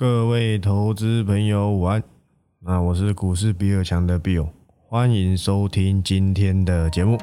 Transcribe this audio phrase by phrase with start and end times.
[0.00, 2.02] 各位投资朋友午安，
[2.60, 4.48] 那我是股市比尔强的 Bill，
[4.88, 7.18] 欢迎收听今天的节目。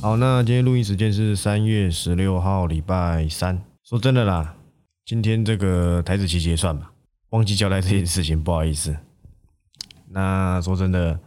[0.00, 3.62] 好，那今天录音时间是三月十六号，礼拜三。
[3.84, 4.56] 说真的啦，
[5.04, 6.90] 今天这个台子期结算吧，
[7.28, 8.96] 忘记交代这件事情，不好意思。
[10.08, 11.20] 那说真的。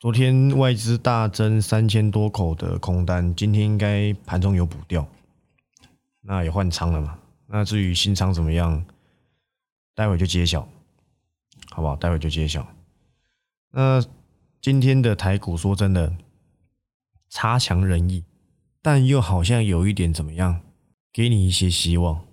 [0.00, 5.06] 昨天外资大增三千多口的空单，今天应该盘中有补掉，
[6.22, 7.18] 那也换仓了嘛？
[7.46, 8.82] 那至于新仓怎么样，
[9.94, 10.66] 待会就揭晓，
[11.68, 11.94] 好不好？
[11.96, 12.66] 待会就揭晓。
[13.72, 14.02] 那
[14.62, 16.16] 今天的台股说真的
[17.28, 18.24] 差强人意，
[18.80, 20.62] 但又好像有一点怎么样，
[21.12, 22.24] 给你一些希望。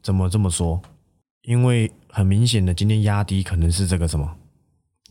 [0.00, 0.80] 怎么这么说？
[1.42, 4.38] 因为很明显的，今天压低可能是这个什么？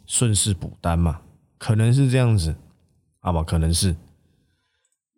[0.09, 1.21] 顺势补单嘛，
[1.59, 2.55] 可能是这样子，
[3.19, 3.43] 好吧？
[3.43, 3.95] 可能是。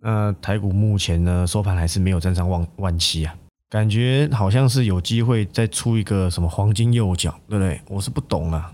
[0.03, 3.33] 那台股目前呢，收盘还是没有站上万万七啊，
[3.69, 7.79] 感觉好像是有机会再出一个什么黄金右脚，对不对？
[7.87, 8.73] 我是不懂啊，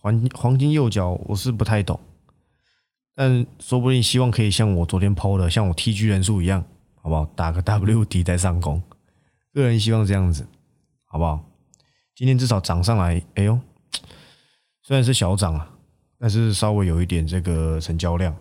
[0.00, 2.00] 黄黄金右脚我是不太懂，
[3.14, 6.64] 但说不定希望可以像我昨天抛的，像我 TG 人数一样，
[7.02, 7.26] 好不好？
[7.36, 8.82] 打个 W D 再上攻，
[9.52, 10.46] 个人希望这样子，
[11.04, 11.44] 好不好？
[12.14, 13.60] 今天至少涨上来，哎呦！
[14.82, 15.70] 虽然是小涨啊，
[16.18, 18.36] 但是稍微有一点这个成交量，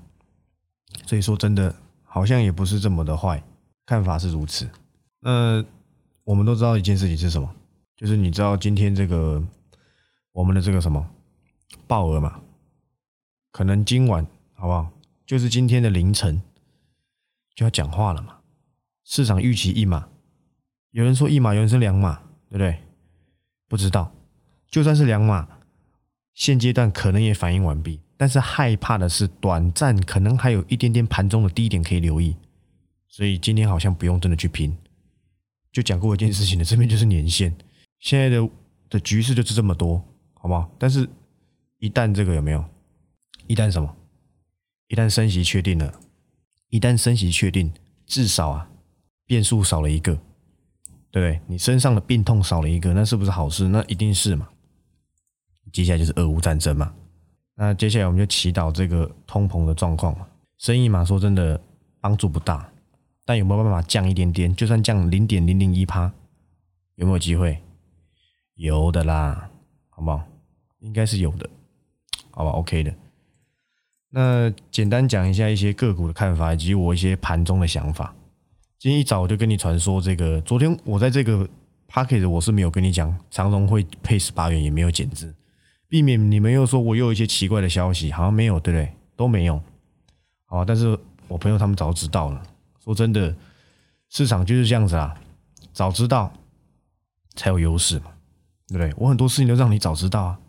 [1.06, 3.44] 所以说真的好像也不是这么的坏，
[3.86, 4.68] 看法是如此。
[5.20, 5.64] 那
[6.24, 7.48] 我们都知道一件事情是什么，
[7.96, 9.42] 就是你知道今天这个
[10.32, 11.08] 我们的这个什么
[11.86, 12.42] 爆额嘛，
[13.52, 14.90] 可能今晚好不好？
[15.28, 16.42] 就是今天的凌晨
[17.54, 18.38] 就要讲话了嘛。
[19.04, 20.10] 市场预期一码，
[20.90, 22.16] 有人说一码，有人说两码，
[22.50, 22.80] 对不对？
[23.68, 24.12] 不知道，
[24.72, 25.48] 就算是两码。
[26.34, 32.36] 现阶段可能也反应完毕，但是害怕的是短暂可能还有一点点盘中的低点可以留意，
[33.08, 34.76] 所以今天好像不用真的去拼。
[35.72, 37.54] 就讲过一件事情的，这边就是年限，
[38.00, 38.50] 现在的
[38.90, 40.04] 的局势就是这么多，
[40.34, 40.70] 好不好？
[40.78, 41.08] 但是，
[41.80, 42.64] 一旦这个有没有？
[43.48, 43.96] 一旦什么？
[44.88, 45.94] 一旦升息确定了，
[46.70, 47.72] 一旦升息确定，
[48.06, 48.70] 至少啊，
[49.26, 50.14] 变数少了一个，
[51.10, 51.42] 对不对？
[51.48, 53.70] 你身上的病痛少了一个，那是不是好事？
[53.70, 54.50] 那一定是嘛。
[55.72, 56.94] 接下来就是俄乌战争嘛，
[57.56, 60.28] 那接下来我们就祈祷这个通膨的状况嘛。
[60.58, 61.60] 生意嘛，说真的
[62.00, 62.70] 帮助不大，
[63.26, 64.56] 但有没有办法降一点点？
[64.56, 66.12] 就算降零点零零一趴，
[66.96, 67.58] 有没有机会？
[68.56, 69.50] 有的啦，
[69.90, 70.24] 好不好？
[70.82, 71.50] 应该是有的，
[72.30, 72.94] 好吧？OK 的。
[74.10, 78.14] 那简单讲一下一些个股的看法，以及我一些盘中的想法。
[78.78, 81.48] 今天一早我就跟你传说这个，昨天我在这个
[81.88, 85.34] packet 我是没有跟你讲长荣会配十八元，也没有减资。
[85.92, 88.94] 避免你们又说我又有一些奇怪的消息，好像没有，对不对？
[89.18, 89.62] 都没有，
[90.46, 90.98] 好，但是
[91.28, 92.42] 我朋友他们早知道了。
[92.82, 93.36] 说真的，
[94.08, 95.14] 市场就是这样子啊，
[95.74, 96.32] 早知道
[97.36, 98.06] 才有优势嘛，
[98.70, 98.94] 对不对？
[98.96, 100.40] 我很多事情都让你早知道啊，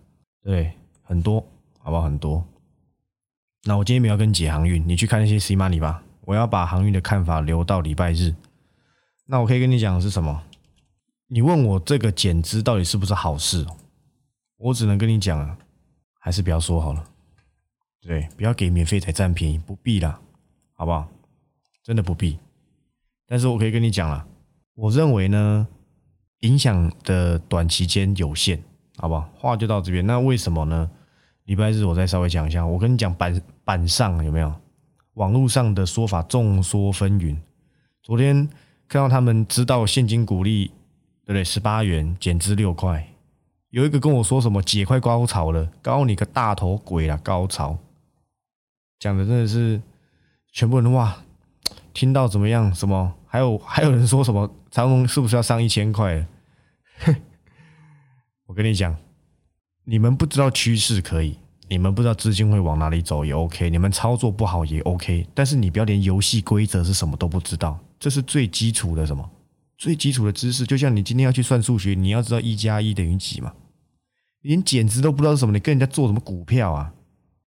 [0.45, 0.73] 对，
[1.03, 1.45] 很多，
[1.81, 2.03] 好不好？
[2.03, 2.47] 很多。
[3.65, 6.05] 那我今天没有跟解航运，你去看那些 C money 吧。
[6.21, 8.33] 我要把航运的看法留到礼拜日。
[9.27, 10.45] 那我可以跟你讲的是什么？
[11.27, 13.67] 你问我这个减资到底是不是好事？
[14.63, 15.59] 我只能跟你讲啊，
[16.21, 17.05] 还是不要说好了，
[18.01, 20.21] 对，不要给免费仔占便宜，不必啦，
[20.75, 21.09] 好不好？
[21.83, 22.39] 真的不必。
[23.27, 24.25] 但是我可以跟你讲了，
[24.77, 25.67] 我认为呢，
[26.43, 28.63] 影响的短期间有限，
[28.99, 29.29] 好不好？
[29.35, 30.07] 话就到这边。
[30.07, 30.89] 那为什么呢？
[31.47, 32.65] 礼拜日我再稍微讲一下。
[32.65, 34.55] 我跟你讲，板板上有没有
[35.15, 37.37] 网络上的说法众说纷纭。
[38.01, 38.49] 昨天
[38.87, 40.69] 看到他们知道现金股利，
[41.25, 41.43] 对不对？
[41.43, 43.09] 十八元减至六块。
[43.73, 47.19] 有一个跟我说什么姐快高潮了，高你个大头鬼啊！
[47.23, 47.79] 高潮
[48.99, 49.81] 讲的真的是
[50.53, 51.17] 全部人哇，
[51.95, 52.73] 听到怎么样？
[52.75, 53.15] 什么？
[53.27, 56.27] 还有还有人说什么长隆是不是要上一千块？
[58.45, 58.95] 我跟你讲，
[59.85, 69.31] 你们不知道趋势可以，你们不知道资金会往哪里走也 OK，你们操作不好也 OK，但是你不要连游戏规则是什么都不知道，这是最基础的什么？
[69.79, 73.51] 最基础的知识，就像你今天要去算数学，你要知道一加一等于几嘛？
[74.43, 76.93] 连减值都不知道是什么，你跟人家做什么股票啊？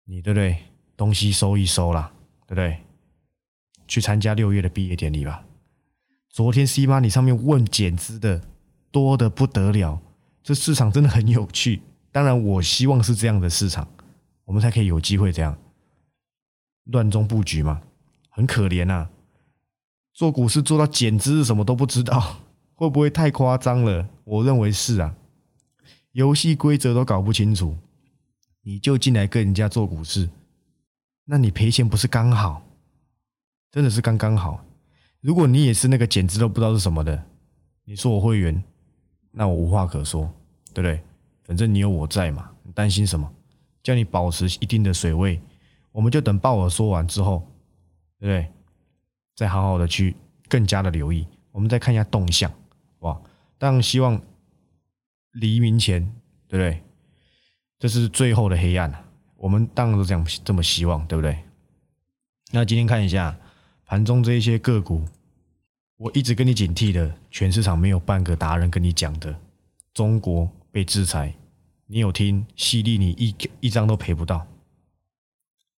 [0.06, 0.58] 你对不对？
[0.96, 2.12] 东西收一收啦，
[2.48, 2.78] 对不对？
[3.88, 5.44] 去参加六月的毕业典礼吧。
[6.30, 8.42] 昨天 C 八你上面问减资的
[8.92, 10.02] 多的不得了，
[10.44, 11.82] 这市场真的很有趣。
[12.12, 13.88] 当然，我希望是这样的市场，
[14.46, 15.58] 我们才可以有机会这样
[16.86, 17.82] 乱中布局嘛。
[18.30, 19.10] 很可怜呐，
[20.14, 22.38] 做股市做到减资什么都不知道，
[22.76, 24.08] 会不会太夸张了？
[24.24, 25.16] 我认为是啊。
[26.16, 27.76] 游戏规则都搞不清楚，
[28.62, 30.30] 你就进来跟人家做股市，
[31.26, 32.66] 那你赔钱不是刚好？
[33.70, 34.64] 真的是刚刚好。
[35.20, 37.22] 如果你也是那个简直都不知道是什么的，
[37.84, 38.64] 你说我会员，
[39.30, 40.32] 那我无话可说，
[40.74, 41.02] 对不对？
[41.44, 43.30] 反正你有我在嘛，你担心什么？
[43.84, 45.42] 叫你保持一定的水位，
[45.92, 47.46] 我们就等鲍尔说完之后，
[48.18, 48.50] 对不对？
[49.36, 50.16] 再好好的去
[50.48, 52.50] 更加的留意，我们再看一下动向，
[53.00, 53.22] 哇！
[53.58, 54.18] 当然希望
[55.36, 56.02] 黎明前，
[56.48, 56.82] 对不对？
[57.80, 58.92] 这是最后的黑暗
[59.38, 61.38] 我们当然都这样这么希望，对不对？
[62.52, 63.38] 那今天看一下
[63.86, 65.06] 盘中这一些个股，
[65.98, 69.36] 我一直跟你警惕的，全市场没有半个达人跟你讲的，
[69.94, 71.34] 中国被制裁，
[71.86, 72.46] 你有听？
[72.56, 74.48] 犀利你一一张都赔不到，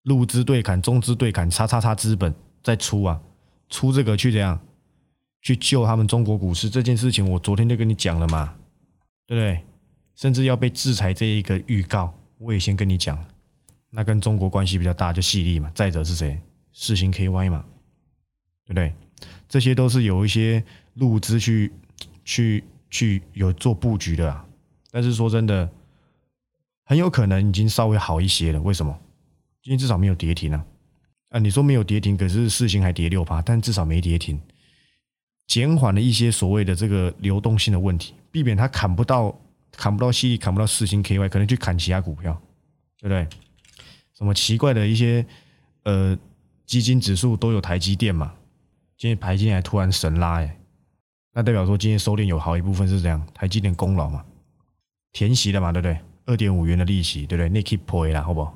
[0.04, 2.34] 陆资对砍，中资对砍，叉叉叉资本
[2.64, 3.20] 在出啊，
[3.70, 4.60] 出这个去怎样？
[5.42, 8.56] 去救他们中国股市这件事情，我昨天就跟你讲了嘛，
[9.28, 9.62] 对不对？
[10.16, 13.24] 甚至要被制裁这一个预告，我也先跟你讲。
[13.92, 16.40] 那跟中国关系比较大就细粒嘛，再者是谁？
[16.72, 17.64] 世星 KY 嘛，
[18.66, 18.94] 对不对？
[19.48, 20.64] 这些都是有一些
[20.96, 21.72] 路资去
[22.26, 24.46] 去去有做布局的啊，
[24.92, 25.70] 但是说真的，
[26.84, 28.62] 很有可能已经稍微好一些了。
[28.62, 29.00] 为什么？
[29.62, 30.66] 今天至少没有跌停啊！
[31.30, 34.40] 啊，你说没有跌停，可是世星还跌六趴，但至少没跌停，
[35.48, 39.36] 减缓了一些所谓的这个流动性的问题，避免它砍不到
[39.72, 42.40] 砍不到细，砍不到四星 KY，可能去砍其他股票，
[43.00, 43.28] 对不对？
[44.14, 45.26] 什么奇怪的一些
[45.86, 46.16] 呃
[46.68, 48.32] 基金指数都有台积电嘛？
[48.96, 50.56] 今天台积电还突然神拉哎，
[51.34, 54.24] 那代表说今天收敛有好一部分是这样，台积电功劳嘛，
[55.12, 55.98] 填息了嘛，对不对？
[56.28, 57.50] 二点五元的利息，对不对？
[57.50, 58.56] 那 keep pay 啦，好不好？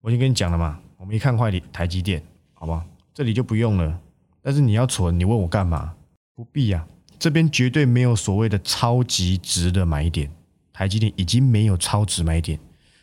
[0.00, 2.22] 我已经跟你讲了嘛，我们一看坏台积电，
[2.54, 2.82] 好不好？
[3.12, 4.00] 这里就不用了。
[4.40, 5.94] 但是你要存，你问我干嘛？
[6.34, 6.86] 不必呀，
[7.18, 10.30] 这边绝对没有所谓的超级值的买点，
[10.72, 12.58] 台积电已经没有超值买点。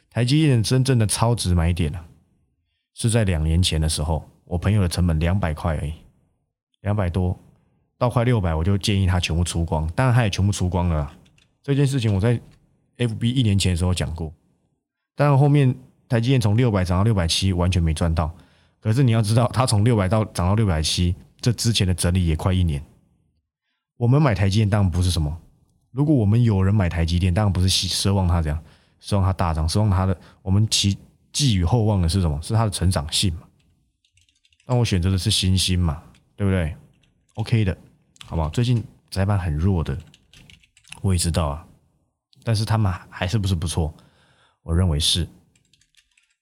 [0.10, 2.00] 台积电真正的超值买点呢，
[2.94, 5.94] 是在两年前的时候，我朋友的成本两百块而已，
[6.81, 7.38] 两百多
[7.98, 11.12] 到快六百，我就建议他全部出光，当然他也全部出光了。
[11.63, 12.40] 这件事情我在
[12.98, 14.34] FB 一年前的时候讲过，
[15.16, 15.74] 但后面
[16.10, 18.30] 台积电从六百涨到六百七，完全没赚到。
[18.81, 22.84] 可是你要知道，它从六百到涨到六百七，这之前的整理也快一年。
[24.01, 25.38] 我们买台积电当然不是什么，
[25.92, 28.59] 如果我们有人买台积电，当然不是希奢望它这样。
[29.00, 30.98] 希望它大涨，希望它的我们其
[31.31, 32.42] 寄予厚望的是什么？
[32.42, 33.42] 是它的成长性嘛？
[34.65, 36.01] 那我选择的是新兴嘛，
[36.36, 36.75] 对不对
[37.36, 37.77] ？OK 的，
[38.25, 38.50] 好不好？
[38.50, 39.95] 最近窄板很弱的，
[41.01, 41.68] 我也知道啊，
[42.44, 43.94] 但是他们还是不是不错？
[44.63, 45.27] 我认为是。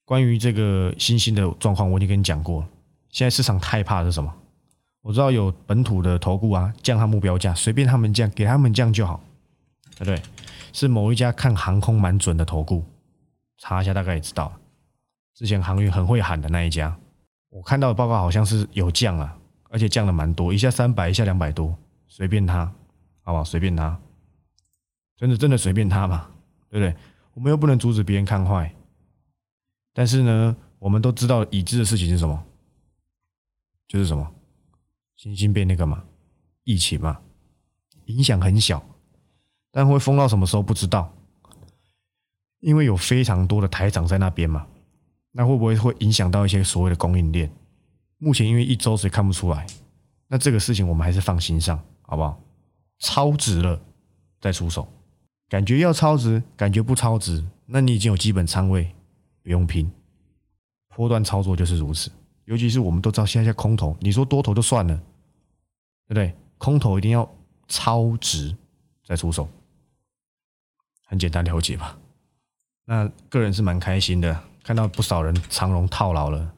[0.05, 2.65] 关于这个新兴的状况，我已经跟你讲过。
[3.09, 4.33] 现在市场害怕是什么？
[5.01, 9.21] 我知道有本土的投顾啊，降他目标价，随便他们降，给他们降就好，
[9.95, 10.21] 对不对？
[10.73, 12.83] 是某一家看航空蛮准的投顾，
[13.57, 14.53] 查一下大概也知道。
[15.33, 16.95] 之前航运很会喊的那一家，
[17.49, 19.37] 我看到的报告好像是有降了，
[19.69, 21.75] 而且降了蛮多，一下三百，一下两百多，
[22.07, 22.65] 随便他，
[23.21, 23.43] 好不好？
[23.43, 23.97] 随便他，
[25.15, 26.29] 真的真的随便他嘛，
[26.69, 26.95] 对不对？
[27.33, 28.75] 我们又不能阻止别人看坏，
[29.93, 32.43] 但是呢，我们都知道已知的事情是什么？
[33.87, 34.29] 就是什么？
[35.21, 36.01] 新兴变那个嘛，
[36.63, 37.19] 疫情嘛，
[38.05, 38.81] 影响很小。
[39.69, 41.13] 但会封到什么时候不知道，
[42.61, 44.65] 因为有非常多的台长在那边嘛，
[45.33, 47.51] 那会不会会影响到一些所谓的供应链？
[48.17, 49.67] 目前因为一周所以看不出来，
[50.29, 52.41] 那这个事情我们还是放心上，好不好？
[52.99, 53.77] 超值了
[54.39, 54.87] 再出手，
[55.49, 58.89] 感觉要超值，感觉不超值，那你已经有基本仓位，
[59.43, 59.91] 不用拼，
[60.95, 62.09] 波段操作就是如此。
[62.45, 64.99] 尤其是我们都知道现在空头，你说多头就算了，
[66.09, 66.35] 对不对？
[66.57, 67.31] 空头一定要
[67.67, 68.53] 超值
[69.05, 69.47] 再出手。
[71.05, 71.97] 很简单了解吧？
[72.85, 76.51] 那个人是蛮开心的，看到不少人长荣套牢了，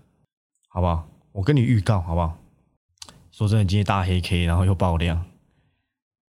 [0.69, 1.05] 好不好？
[1.33, 2.37] 我跟你预告，好不好？
[3.31, 5.23] 说真的，今天大黑 K，然后又爆量。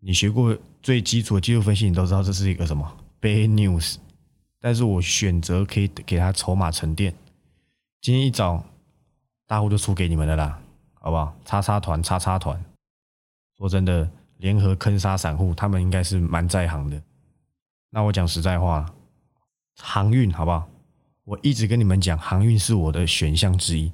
[0.00, 3.96] 你学过最基础的技术分析，你都知道这是一个什么 bad news。
[4.60, 7.14] 但是我选择可以给他筹码沉淀。
[8.00, 8.64] 今天一早
[9.46, 10.60] 大户就出给你们的啦，
[10.94, 11.36] 好不好？
[11.44, 12.64] 叉叉团，叉叉团。
[13.62, 17.00] 说真的，联合坑杀散户，他们应该是蛮在行的。
[17.90, 18.84] 那我讲实在话，
[19.76, 20.68] 航运好不好？
[21.24, 23.92] 我一直跟你们讲，航运是我的选项之一，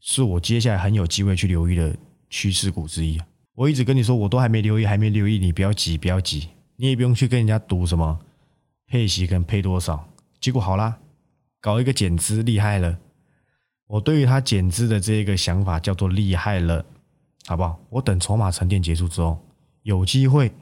[0.00, 1.94] 是我接下来很有机会去留意的
[2.30, 3.20] 趋势股之一。
[3.54, 8.18] 我一直跟你说，我都还没留意，还没留意，你不要急，不要急，你也不用去跟人家赌什么
[8.86, 10.08] 配息跟配多少。
[10.40, 10.98] 结果好啦，
[11.60, 12.98] 搞一个减资厉害了。
[13.86, 16.86] 我对于他减资的这个想法叫做厉害了，
[17.46, 17.78] 好不好？
[17.88, 19.38] 我等筹码沉淀结束之后，
[19.82, 20.52] 有机会。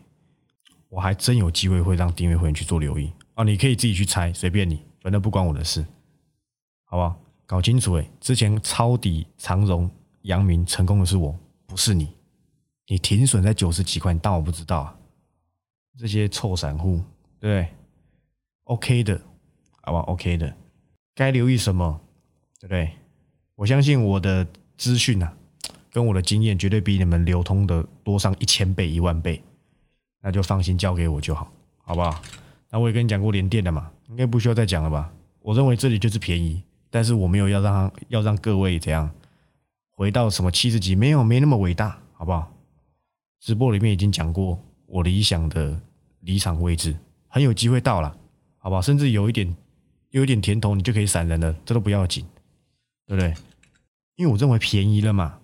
[0.90, 5.84] 我还真有机会会让订阅会员去做留意哦，你可以自己去猜，随便你，反正不关我的事，
[6.84, 7.20] 好不好？
[7.44, 9.90] 搞清楚哎，之前抄底长荣、
[10.22, 12.14] 阳明成功的是我，不是你。
[12.86, 14.98] 你停损在九十几块，你当我不知道啊？
[15.98, 17.02] 这些臭散户，
[17.38, 17.68] 对对
[18.64, 19.20] ？OK 的，
[19.82, 20.56] 好吧？OK 的，
[21.14, 22.00] 该留意什么？
[22.60, 22.92] 对不对？
[23.56, 24.46] 我相信我的
[24.78, 25.36] 资讯啊，
[25.98, 29.42] 跟我的经验绝对比你们流通的多上一千倍、一万倍，
[30.22, 32.22] 那就放心交给我就好，好不好？
[32.70, 35.12] 那我也跟你讲过连电的嘛，应该不需要再讲了吧？
[35.40, 39.10] 我认为这里就是便宜，但是我没有要让要让各位怎样
[39.90, 42.48] 回到什么七十级，没有没那么伟大，好不好？
[43.40, 45.80] 直播里面已经讲过我理想的。
[46.22, 46.94] 离场位置
[47.28, 48.14] 很有机会到了，
[48.58, 48.82] 好不好？
[48.82, 49.56] 甚至有一点
[50.10, 52.26] 有一点甜头，你就可以闪人了，这都不要紧，
[53.06, 53.32] 对不对？
[54.16, 55.38] 因为我认为便宜了嘛，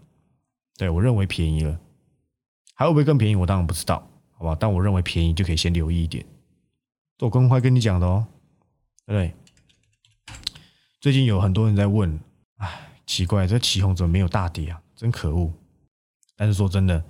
[0.76, 1.78] 对我认为便宜了，
[2.74, 3.36] 还会不会更便宜？
[3.36, 3.98] 我当然不知道，
[4.32, 4.54] 好不好？
[4.54, 6.24] 但我认为便宜就可以先留意一点，
[7.20, 8.26] 我公开跟你讲的哦，
[9.06, 10.36] 对不对？
[11.00, 12.18] 最近有很多人在问，
[12.56, 14.82] 哎，奇怪，这起红怎么没有大跌啊？
[14.96, 15.52] 真可恶！
[16.36, 17.04] 但是说真的，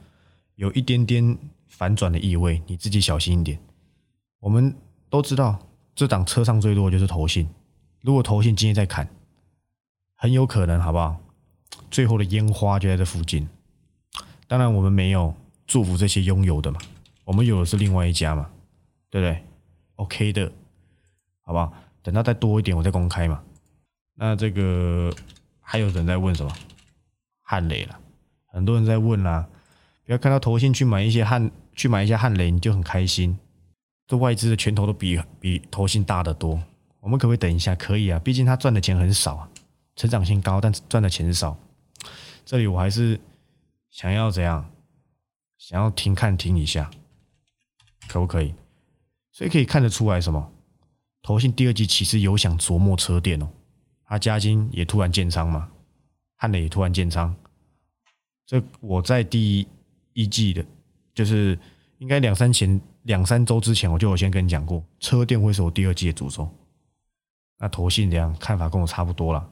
[0.56, 1.38] 有一点点。
[1.66, 3.58] 反转的意味，你自己小心一点。
[4.38, 4.72] 我们
[5.10, 5.58] 都知道，
[5.92, 7.48] 这档车上最多的就是投信。
[8.00, 9.08] 如果投信今天在砍，
[10.14, 11.20] 很有可能，好不好？
[11.94, 13.48] 最后的烟花就在这附近。
[14.48, 15.32] 当然，我们没有
[15.64, 16.80] 祝福这些拥有的嘛，
[17.24, 18.50] 我们有的是另外一家嘛，
[19.10, 19.40] 对不对
[19.94, 20.50] ？OK 的，
[21.42, 21.72] 好不好？
[22.02, 23.40] 等到再多一点，我再公开嘛。
[24.16, 25.14] 那这个
[25.60, 26.52] 还有人在问什么？
[27.42, 27.96] 汉雷了，
[28.46, 29.46] 很多人在问啦。
[30.04, 31.48] 不要看到投信去买一些汉。
[31.76, 33.38] 去买一下汉雷，你就很开心。
[34.08, 36.60] 这外资的拳头都比比投信大得多。
[37.00, 37.74] 我们可不可以等一下？
[37.76, 39.48] 可以啊，毕竟他赚的钱很少啊，
[39.96, 41.56] 成长性高，但赚的钱少。
[42.44, 43.20] 这里我还是
[43.90, 44.70] 想要怎样？
[45.56, 46.90] 想要停看停一下，
[48.08, 48.54] 可不可以？
[49.32, 50.52] 所以可以看得出来什么？
[51.22, 53.48] 投信第二季其实有想琢磨车店哦，
[54.04, 55.70] 他加金也突然建仓嘛，
[56.36, 57.34] 汉磊也突然建仓。
[58.46, 59.66] 这我在第
[60.12, 60.64] 一季的。
[61.14, 61.56] 就是
[61.98, 66.52] 应该两三前两三周之前，我就有先跟你讲过，车店会是我第二季的主轴。
[67.56, 69.48] 那投信这样看法跟我差不多了，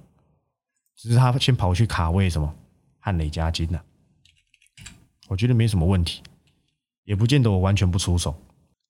[0.96, 2.52] 只是他先跑去卡位什么
[3.04, 3.85] 汉雷加金了。
[5.26, 6.23] 我觉得没什么问题，
[7.02, 8.40] 也不见得我完全不出手，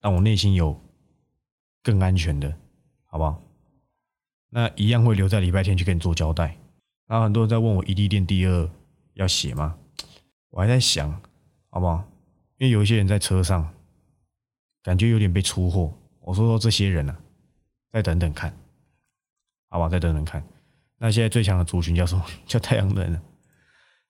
[0.01, 0.79] 但我内心有
[1.83, 2.55] 更安全的，
[3.07, 3.43] 好不好？
[4.51, 6.59] 那一样会留在礼拜天去跟你做交代。
[7.07, 8.71] 然后很多人在问我，异地店第二
[9.15, 9.79] 要写吗？
[10.51, 11.11] 我还在想，
[11.71, 12.05] 好不好？
[12.59, 13.73] 因为有一些人在车上，
[14.83, 15.91] 感觉有点被出货。
[16.21, 17.19] 我说说这些人啊，
[17.91, 18.55] 再等等看，
[19.71, 20.45] 好吧，再等等看。
[20.99, 22.25] 那现在最强的族群叫什么？
[22.47, 23.21] 叫太阳能，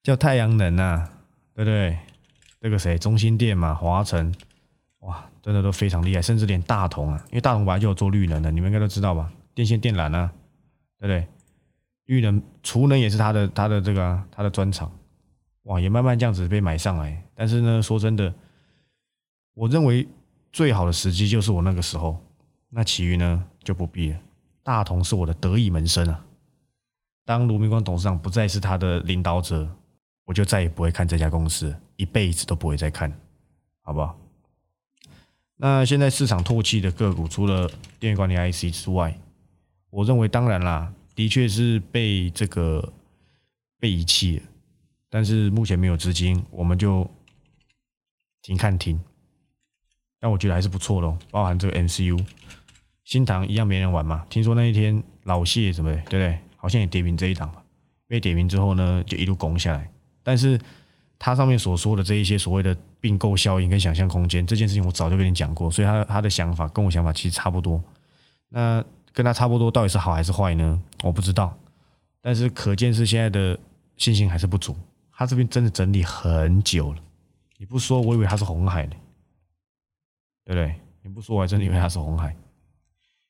[0.02, 1.10] 叫太阳能啊，
[1.54, 1.98] 对不对？
[2.60, 2.96] 这个谁？
[2.98, 4.32] 中心店嘛，华晨，
[5.00, 9.32] 哇，真的都非常厉害，甚至连大同啊，因为大同本来就有做绿能的，你们应该都知道吧？
[9.54, 10.32] 电线电缆啊，
[10.98, 11.26] 对不对？
[12.06, 14.90] 绿能、储能也是他的他的这个他的专长。
[15.64, 18.32] 哇，也慢慢这样子被买上来，但是呢，说真的，
[19.54, 20.06] 我认为
[20.52, 22.20] 最好的时机就是我那个时候，
[22.68, 24.18] 那其余呢就不必了。
[24.64, 26.24] 大同是我的得意门生啊，
[27.24, 29.68] 当卢明光董事长不再是他的领导者，
[30.32, 33.12] 我就再也不会看这家公司，一辈子都不会再看，
[33.82, 34.18] 好不好？
[35.56, 37.70] 那现在市场唾弃的个股，除了
[38.00, 39.14] 电源管理 IC 之外，
[39.90, 42.94] 我认为当然啦，的确是被这个
[43.78, 44.42] 被遗弃了。
[45.10, 47.06] 但是目前没有资金，我们就
[48.40, 48.98] 停看停。
[50.18, 52.24] 但我觉得还是不错的，包含这个 MCU，
[53.04, 54.24] 新塘一样没人玩嘛。
[54.30, 56.38] 听说那一天老谢什么的，对不对？
[56.56, 57.62] 好像也点名这一档吧。
[58.06, 59.91] 被点名之后呢，就一路攻下来。
[60.22, 60.58] 但是
[61.18, 67.82] 他上面所说的这一些所谓的并购效应跟想象空间这件事情，我早就跟你讲过，所以他他的想法跟我想法其实差不多。
[68.48, 70.82] 那跟他差不多，到底是好还是坏呢？
[71.02, 71.56] 我不知道。
[72.20, 73.58] 但是可见是现在的
[73.96, 74.76] 信心还是不足。
[75.10, 77.02] 他这边真的整理很久了，
[77.58, 78.96] 你不说我以为他是红海呢，
[80.44, 80.74] 对不对？
[81.02, 82.34] 你不说我还真的以为他是红海。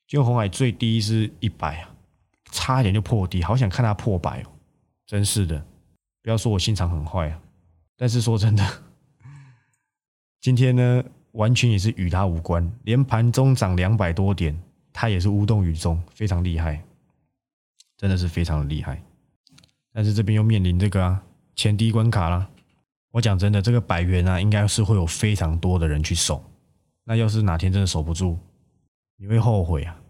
[0.07, 1.91] 就红海最低是一百啊，
[2.51, 4.47] 差一点就破低，好想看他破百哦，
[5.07, 5.65] 真是的。
[6.23, 7.41] 不要说我心肠很坏啊，
[7.97, 8.65] 但是说真的，
[10.41, 14.57] 今天呢完全也是与他无关，连盘中涨两百多点，
[14.93, 16.83] 他也是无动于衷，非常厉害，
[17.97, 19.03] 真的是非常的厉害。
[19.93, 21.23] 但是这边又面临这个啊。
[21.55, 22.49] 前第一关卡了，
[23.11, 26.43] 我讲真的，这个百元啊，应该是会有非常多的人去守。
[27.05, 28.39] 那要是哪天真的守不住，
[29.19, 30.01] 你会后悔啊！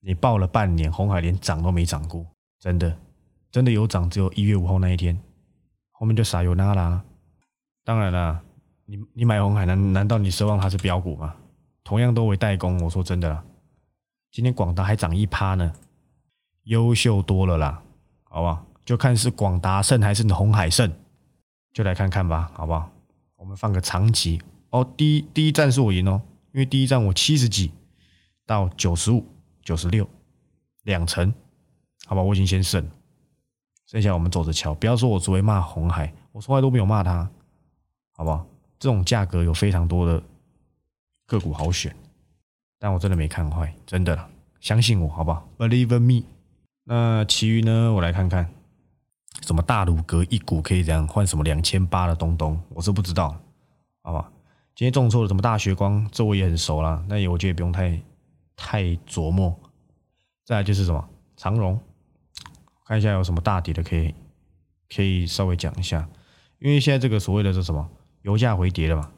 [0.00, 2.24] 你报了半年，红海连涨都没涨过，
[2.60, 2.96] 真的，
[3.50, 5.18] 真的有涨，只有一月五号那一天，
[5.98, 7.02] 后面就撒油那啦。
[7.84, 8.40] 当然了，
[8.84, 11.34] 你你买红海难难道你奢望它是标股吗？
[11.82, 13.44] 同样都为代工，我说真的啦，
[14.30, 15.72] 今天广达还涨一趴呢，
[16.64, 17.82] 优秀多了啦，
[18.22, 18.64] 好不好？
[18.84, 20.92] 就看是广达胜还是红海胜，
[21.72, 22.90] 就来看看吧，好不好？
[23.34, 24.40] 我们放个长期
[24.70, 27.72] 哦，第一第一站是我赢哦，因为第一站我七十几
[28.46, 29.26] 到九十五、
[29.62, 30.08] 九十六
[30.84, 31.34] 两成，
[32.06, 32.88] 好吧，我已经先胜，
[33.88, 34.74] 剩下我们走着瞧。
[34.74, 37.28] 不要说我只会骂红海，我从来都没有骂他，
[38.12, 38.46] 好不好？
[38.78, 40.22] 这种价格有非常多的
[41.26, 41.92] 个股好选，
[42.78, 44.28] 但我真的没看坏，真的，
[44.60, 46.24] 相信我，好不好？Believe me。
[46.84, 47.92] 那其余呢？
[47.92, 48.48] 我来看看，
[49.46, 53.34] 什么大鲁阁一股可以这样换什么两千八的东东，我是不知道，
[54.02, 54.30] 好吧？
[54.74, 58.00] 今天中错了，什么大学光，这我也很熟啦，那也我觉得也不用太
[58.54, 59.58] 太琢磨。
[60.44, 61.78] 再来就是什么长荣，
[62.88, 64.14] 看一下有什么大跌的可以
[64.88, 66.08] 可以稍微讲一下，
[66.58, 67.86] 因为现在这个所谓的是什么
[68.22, 69.10] 油价回跌了嘛，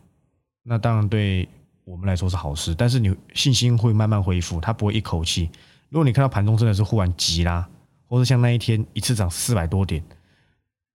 [0.65, 1.49] 那当然对
[1.85, 5.49] 我们来说是好事，但是你信心会慢慢恢复，它不会一口气。
[5.89, 7.69] 如果你看到盘中真的是忽然急拉，
[8.07, 10.03] 或者像那一天一次涨四百多点，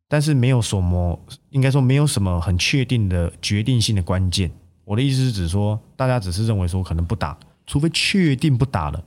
[0.09, 1.17] 但是没有什么，
[1.51, 4.51] 应该说没有什么很确定的决定性的关键。
[4.83, 9.01] 我的意思是指说，大家只是认为说可能不打，除非确定不打了，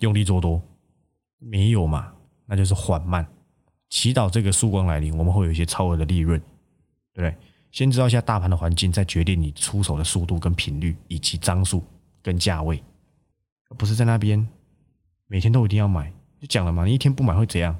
[0.00, 0.60] 用力做多，
[1.38, 2.12] 没有嘛，
[2.46, 3.26] 那就是缓慢，
[3.90, 6.40] 祈祷这个曙光来临，我们会有一些超额的利润，
[7.12, 7.36] 对不对？
[7.72, 11.84] 先知道一下大盘的环境，再决定你出手的速度跟频率，以及张数
[12.22, 12.82] 跟价位，
[13.76, 14.46] 不是在那边。
[15.28, 16.08] 每天都一定要买，
[16.40, 17.76] 就讲了嘛，你一天不买会怎样？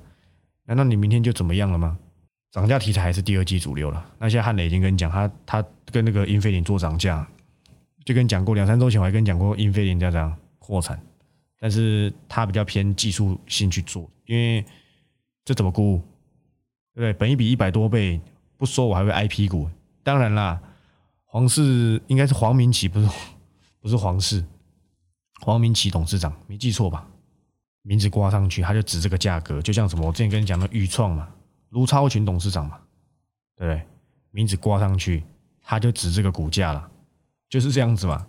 [0.64, 1.96] 难道你明天就怎么样了吗？
[2.50, 4.04] 涨价题材还是第二季主流了。
[4.18, 7.24] 那现在汉磊已经跟你讲，他他跟那个英飞凌做涨价，
[8.04, 11.00] 就跟你讲过两三周前我还跟你讲过英飞凌这样破产，
[11.60, 14.64] 但是他比较偏技术性去做，因为
[15.44, 15.98] 这怎么估？
[16.94, 17.12] 对不对？
[17.14, 18.20] 本一比一百多倍，
[18.56, 19.68] 不说我还会挨屁股。
[20.02, 20.60] 当然啦，
[21.24, 23.08] 黄氏应该是黄明启，不是
[23.80, 24.44] 不是黄氏，
[25.40, 27.06] 黄明启董事长没记错吧？
[27.82, 30.06] 名字挂上去，他就指这个价格，就像什么？
[30.06, 31.28] 我之前跟你讲的豫创嘛，
[31.68, 32.80] 卢超群董事长嘛，
[33.56, 33.86] 对不对？
[34.32, 35.22] 名字挂上去，
[35.62, 36.90] 他就指这个股价了，
[37.48, 38.26] 就是这样子嘛。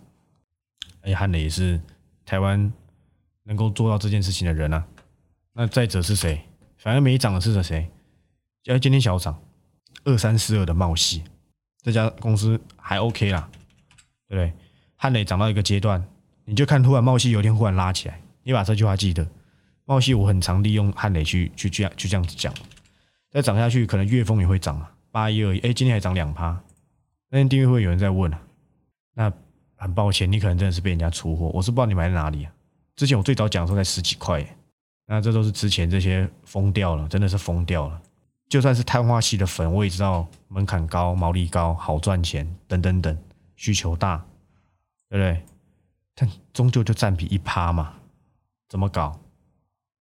[1.00, 1.80] 哎，汉磊也是
[2.24, 2.72] 台湾
[3.42, 4.86] 能够做到这件事情的人啊。
[5.60, 6.40] 那再者是谁？
[6.76, 7.90] 反正没涨的是谁？
[8.66, 9.42] 哎，今天小涨，
[10.04, 11.24] 二三四二的茂系，
[11.82, 13.50] 这家公司还 OK 啦，
[14.28, 14.52] 对不对？
[14.94, 16.06] 汉磊涨到一个阶段，
[16.44, 19.26] 你就看突然茂系有一天忽然拉起来，你把这句话记得。
[19.84, 22.54] 茂系我很常利用汉磊去去这样去这样子讲，
[23.28, 26.62] 再涨下去可能月峰也会涨啊，八一二一，哎，今天还涨两趴。
[27.30, 28.40] 那天订阅会有人在问啊，
[29.14, 29.32] 那
[29.74, 32.52] 很抱歉，你可能真的是被人家出货，我是不知道你买在哪里啊。
[32.94, 34.46] 之前我最早讲的时候才十几块，
[35.10, 38.00] 那这都是之前这些疯掉了，真的是疯掉了。
[38.50, 43.18] 就算是碳化系的粉，我也知道门槛高、毛利高、好赚钱等等等，
[43.56, 44.18] 需求大，
[45.08, 45.42] 对不对？
[46.14, 47.94] 但终究就占比一趴嘛，
[48.68, 49.18] 怎么搞？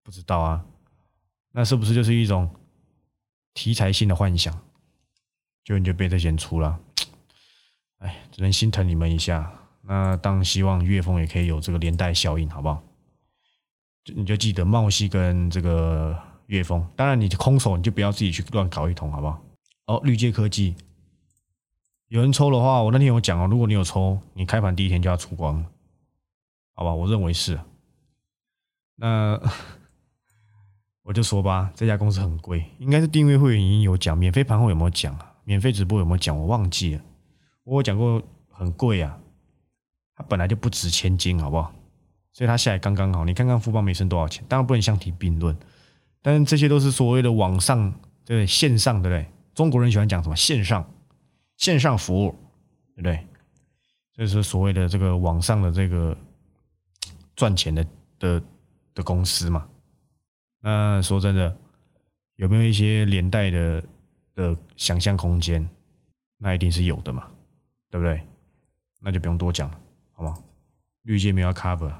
[0.02, 0.64] 不知道啊，
[1.52, 2.48] 那是不是就是一种
[3.52, 4.58] 题材性的幻想？
[5.64, 6.80] 就你就被这些人出了，
[7.98, 9.52] 哎，只能心疼你们一下。
[9.82, 12.82] 那当希望月峰也可以有这个连带效应，好不好？
[14.14, 19.42] 你就记得茂西跟这个岳峰，当然你空手你就不要自己去乱搞一通，好不好？
[19.86, 20.74] 哦，绿界科技
[22.08, 25.64] 有人抽的话，我那天有讲哦，如果你有抽，你开盘第一天就要出光，
[26.74, 26.94] 好吧？
[26.94, 27.58] 我认为是。
[28.96, 29.40] 那。
[31.06, 35.34] 我就说吧，这家公司很贵，应该是订阅会员已经有讲，免费盘后有没有讲啊？
[35.44, 36.34] 免费直播有没有讲？
[36.34, 37.02] 我忘记了，
[37.64, 39.18] 我讲过很贵啊，
[40.16, 41.74] 它本来就不值千金，好不好？
[42.34, 43.24] 所以它下来刚刚好。
[43.24, 45.56] 你看看富邦没剩多少钱，当然不能相提并论，
[46.20, 47.94] 但是这些都是所谓的网上
[48.26, 49.26] 对线上，对不对？
[49.54, 50.84] 中国人喜欢讲什么线上
[51.56, 52.34] 线上服务，
[52.94, 53.26] 对不对？
[54.12, 56.16] 这是所谓的这个网上的这个
[57.36, 57.86] 赚钱的
[58.18, 58.42] 的
[58.94, 59.66] 的公司嘛。
[60.60, 61.56] 那说真的，
[62.36, 63.84] 有没有一些连带的
[64.34, 65.68] 的想象空间？
[66.36, 67.28] 那一定是有的嘛，
[67.90, 68.20] 对不对？
[69.00, 69.80] 那就不用多讲了，
[70.12, 70.36] 好吗？
[71.02, 71.92] 绿界没有 cover，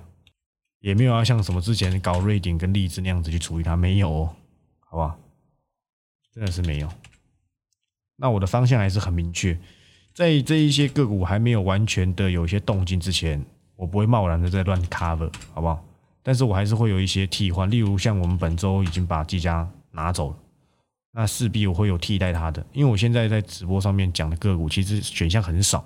[0.85, 4.37] 也没有要像什么之前搞瑞典跟荔枝那样子去处理它，没有，哦，
[4.81, 5.19] 好不好？
[6.31, 6.89] 真的是没有。
[8.17, 9.59] 那我的方向还是很明确，
[10.13, 13.43] 在这一些个股还没有完全的有一些动静之前，
[13.77, 15.83] 我不会贸然的在乱 cover，好不好？
[16.23, 20.37] 但是我还是会有一些替换，例如像我们本周已经把技嘉拿走了，
[21.13, 25.83] 那势必我会有替代它的，因为我现在在直播上面讲的个股其实选项很少，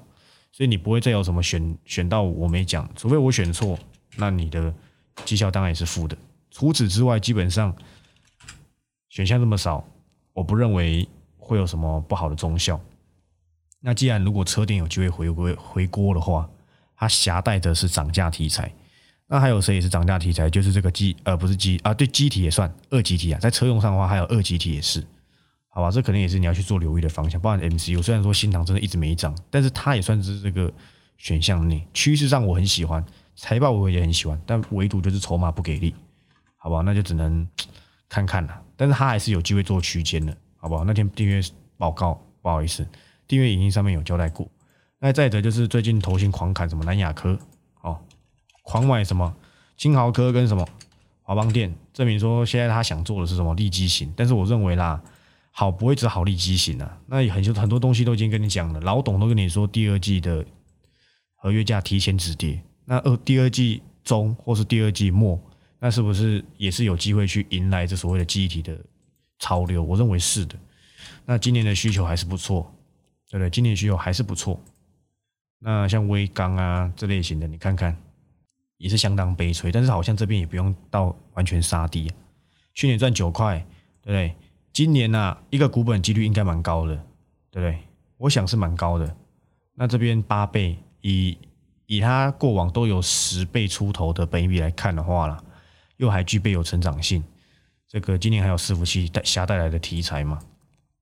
[0.51, 3.79] 所以你不会再有什么选选到我没讲，除非我选错，
[4.17, 4.75] 那你的
[5.25, 6.17] 绩效当然也是负的。
[6.51, 7.75] 除此之外，基本上
[9.09, 9.85] 选项这么少，
[10.33, 12.81] 我不认为会有什么不好的中效。
[13.81, 16.49] 那既然如果车店有机会回归回锅的话，
[16.97, 18.73] 它携带的是涨价题材。
[19.31, 20.49] 那还有谁也是涨价题材？
[20.49, 25.07] 就是这个机呃不是机啊，对机体也算二级体啊，在车用上的话，还有二级体也是，
[25.69, 25.91] 好吧？
[25.91, 27.39] 这可能也是你要去做留意的方向。
[27.39, 30.73] 包含 MCU，虽然说新塘真的一直没涨，但是它也算是这个
[31.19, 33.05] 选项内趋势上我很喜欢，
[33.40, 35.94] 财报我也很喜欢，但唯独就是筹码不给力，
[36.57, 36.83] 好不好？
[36.83, 37.46] 那就只能
[38.09, 38.62] 看看了。
[38.77, 40.83] 但是它还是有机会做区间的，好不好？
[40.85, 41.40] 那天订阅
[41.77, 42.85] 报告，不好意思，
[43.29, 44.48] 订阅影音上面有交代过。
[44.98, 47.38] 那再者就是最近投信狂砍什么南亚科，
[47.83, 47.98] 哦。
[48.62, 49.33] 狂买什么
[49.77, 50.66] 金豪科跟什么
[51.22, 55.01] 华邦电，证明说现在他想做的是什么利基型，但是我认为啦，
[55.53, 60.44] 好不会只好利基型啊，那很多很多东西都已经跟你讲了，老董都跟你说第二季的
[61.37, 65.38] 合约价提前止跌，那二第二季中或是第二季末，
[65.79, 68.74] 那是不是也是有机会去迎来这所谓的记忆体的
[69.38, 69.83] 潮流？
[69.83, 70.59] 我认为是的。
[71.27, 72.74] 那今年的需求还是不错，
[73.29, 73.51] 对不对？
[73.51, 74.59] 今年需求还是不错。
[75.59, 77.94] 那像微钢啊这类型的，你看看。
[78.79, 82.09] 也是相当悲催，但是好像这边也不用到完全杀低。
[82.74, 83.59] 去年赚九块，
[84.01, 84.33] 对不对？
[84.72, 86.94] 今年呢，一个股本几率应该蛮高的，
[87.51, 87.77] 对不对？
[88.18, 89.16] 我想是蛮高的。
[89.74, 91.37] 那这边八倍，以
[91.88, 95.42] 以它过往都有十倍出头的本益比来看的话啦，
[95.96, 97.24] 又还具备有成长性。
[97.88, 100.38] 这个今年还有伺服器带下带来的题材嘛？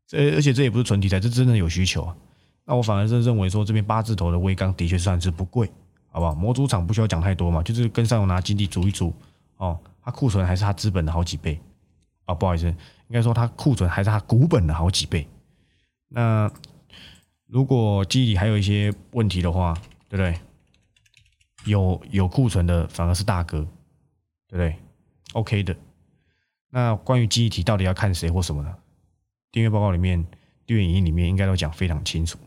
[0.06, 2.16] 这而且这也不是纯题材，这真的有需求啊。
[2.64, 5.70] 那我反而是认为说，这边八字头的微钢的确算是不贵。
[6.08, 6.34] 好不好？
[6.34, 9.12] 模组厂不需要讲太多嘛，就是跟上游拿基地组一组
[9.58, 9.78] 哦。
[10.02, 11.60] 它库存还是它资本的好几倍
[12.24, 12.74] 啊，不好意思，应
[13.12, 15.28] 该说它库存还是它股本的好几倍。
[16.08, 16.50] 那
[17.48, 19.76] 如果基地还有一些问题的话，
[20.08, 20.40] 对不对？
[21.66, 23.58] 有有库存的反而是大哥，
[24.48, 24.76] 对不对
[25.34, 25.76] ？OK 的。
[26.70, 28.74] 那关于记忆体到底要看谁或什么呢？
[29.52, 30.24] 订阅报告里面、
[30.66, 32.38] 订阅影音里面应该都讲非常清楚。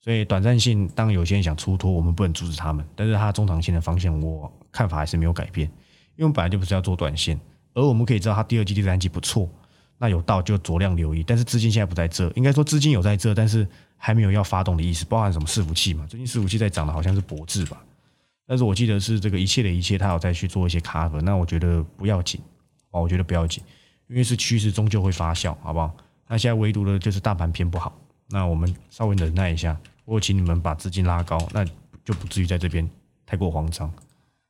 [0.00, 2.84] 所以短暂性，当有些人想出脱，我们不能阻止他们。
[2.96, 5.66] 但是它中长线的方向，我看法还是没有改变。
[6.16, 7.38] 因为我们本来就不是要做短线，
[7.74, 9.48] 而我们可以知道它第二季、第三季不错，
[9.98, 11.22] 那有到就酌量留意。
[11.24, 15.04] 但是资金现在不在这，应该说资金有在这，但是还没有要发动的意思。
[15.04, 16.06] 包含什么伺服器嘛？
[16.08, 17.80] 最近伺服器在涨的，好像是博智吧？
[18.48, 21.20] 但是我记得是这个一切的一切，它有再去做一些卡壳。
[21.20, 22.40] 那我觉得不要紧
[22.90, 23.62] 哦，我觉得不要紧，
[24.06, 25.94] 因为是趋势终究会发酵，好不好？
[26.26, 27.94] 那现在唯独的就是大盘偏不好。
[28.30, 31.62] 那我们稍微忍耐一下，我请你们把资金拉高，那
[32.04, 32.88] 就不至于在这边
[33.26, 33.90] 太过慌张，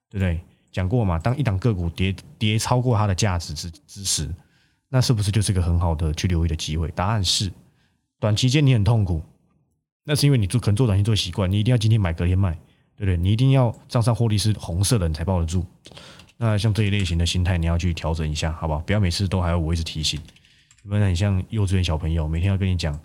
[0.08, 0.40] 对不对？
[0.70, 4.28] 讲过嘛，当一档个股跌跌超过它的价值之之时，
[4.88, 6.88] 那是不是就是个很好的去留意的机会？
[6.92, 7.50] 答案是，
[8.20, 9.22] 短期间你很痛苦，
[10.04, 12.56] 那是因为你做可能做短期做习惯，你一定要今天买隔天卖，
[12.98, 13.16] 对不对？
[13.16, 15.64] 你一定要账上获利是红色的，你才抱得住。
[16.36, 18.80] 那像这一类型的心态，你要去调整一下，好不好？
[18.80, 20.20] 不要每次都还要我一直提醒，
[20.82, 22.98] 不然很像幼稚园小朋友，每天要跟你讲。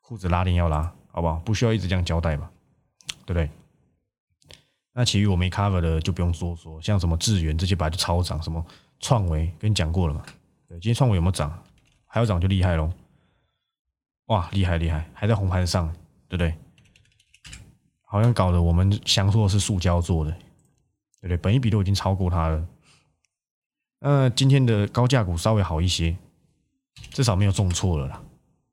[0.00, 1.36] 裤子拉链要拉，好不好？
[1.36, 2.50] 不需要一直这样交代嘛，
[3.24, 3.48] 对不对？
[4.92, 8.62] 那其余我没 cover 的就不用说说，像什么智源这些本来就超涨，什么
[9.00, 10.22] 创维跟你讲过了嘛。
[10.68, 11.62] 对，今天创维有没有涨？
[12.06, 12.92] 还要涨就厉害喽！
[14.26, 15.90] 哇，厉害厉害，还在红盘上，
[16.28, 16.54] 对不对？
[18.12, 21.36] 好像搞得我们想说是塑胶做的，对不对？
[21.38, 22.62] 本一比都已经超过它了。
[24.00, 26.14] 那今天的高价股稍微好一些，
[27.08, 28.20] 至少没有重挫了啦。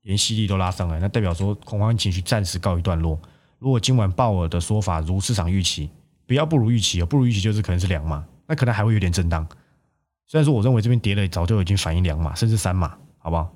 [0.02, 3.17] 连息率都拉上来，那代表说恐慌情绪暂时告一段落。
[3.60, 5.89] 如果今晚鲍尔的说法如市场预期，
[6.28, 9.47] 不要不如预期哦，不如预期就是可能是两码，那可能还会有点震荡。
[10.28, 13.56] 虽然说我认为这边跌了早就已经反映两码，甚至三码，好不好？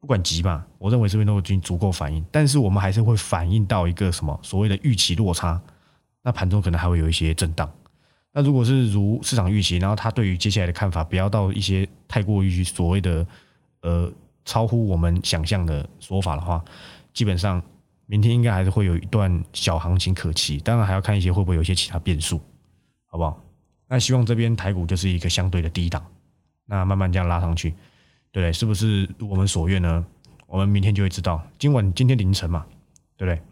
[0.00, 5.60] 不管急嘛，我认为这边都已经足够反应，但是我们还是会反映到一个什么所谓的预期落差，
[6.22, 7.70] 那盘中可能还会有一些震荡。
[8.32, 13.26] 那如果是如市场预期，然后他对于接下来的看法不要到一些太过于所谓的
[13.82, 14.12] 呃。
[14.46, 16.64] 超乎我们想象的说法的话，
[17.12, 17.62] 基本上
[18.06, 20.56] 明天应该还是会有一段小行情可期。
[20.56, 22.40] 当然还要看一些会不会有一些其他变数，
[23.04, 23.38] 好不好？
[23.86, 26.04] 那希望这边台股就是一个相对的低档，
[26.64, 27.74] 那慢慢这样拉上去，
[28.32, 28.52] 对？
[28.52, 30.04] 是不是如我们所愿呢？
[30.46, 31.44] 我们明天就会知道。
[31.58, 32.66] 今晚今天凌晨嘛，
[33.16, 33.42] 对不对？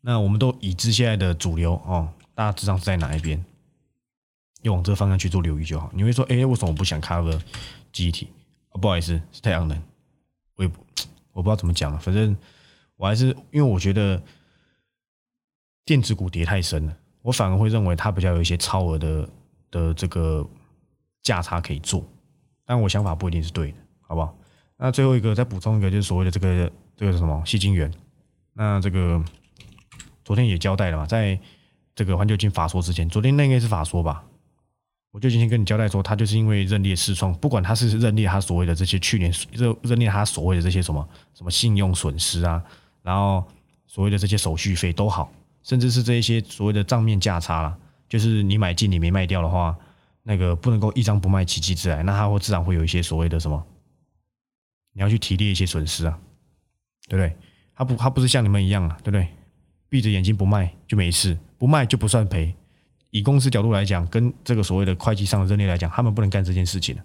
[0.00, 3.44] 那我们都已知现在的主流哦，大家知道是在哪一边，
[4.62, 5.90] 要往这个方向去做留意就好。
[5.92, 7.40] 你会说，哎，为什么我不想 cover
[7.92, 8.28] 机体？
[8.80, 9.82] 不好意思，是太阳能，
[10.54, 10.84] 我也不
[11.32, 12.36] 我不知道怎么讲了，反正
[12.94, 14.22] 我还是因为我觉得
[15.84, 19.28] 电子股跌太深了，我反而会认为它比较有一些超额的
[19.72, 20.48] 的这个
[21.22, 22.08] 价差可以做，
[22.68, 24.36] 但我想法不一定是对的，好不好？
[24.76, 27.42] 那最后一个再补充一个，就是所谓的这个这个什么？
[27.46, 27.90] 细晶圆，
[28.52, 29.24] 那这个
[30.22, 31.40] 昨天也交代了嘛，在
[31.94, 34.22] 这个环球金法说之前，昨天那应该是法说吧？
[35.10, 42.62] 我就今天跟你交代说，他就是因为认列视创，不管他是认列他所谓的这些去年认认列他所谓的这些什么什么信用损失啊，
[43.02, 43.42] 然后
[43.86, 47.76] 所谓的这些手续费都好，甚至是这一些所谓的账面价差啦，
[48.06, 49.74] 就是你买进你没卖掉的话，
[50.28, 53.66] 那个不能够一张不卖奇迹自来，那它会自然会有一些所谓的什么，
[54.92, 56.18] 你要去提列一些损失啊，
[57.08, 57.34] 对不对？
[57.74, 59.26] 它不它不是像你们一样啊，对不对？
[59.88, 62.54] 闭着眼睛不卖就没事，不卖就不算赔。
[63.08, 67.02] 以公司角度来讲，跟这个所谓的会计上的认定来讲，他们不能干这件事情的，